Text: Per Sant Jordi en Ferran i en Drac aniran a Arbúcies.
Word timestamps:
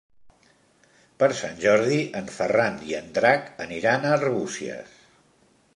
Per 1.23 1.29
Sant 1.41 1.59
Jordi 1.65 1.99
en 2.23 2.31
Ferran 2.37 2.81
i 2.93 2.97
en 3.01 3.13
Drac 3.19 3.47
aniran 3.69 4.07
a 4.13 4.17
Arbúcies. 4.19 4.99